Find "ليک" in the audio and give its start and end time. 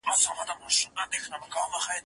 1.11-1.23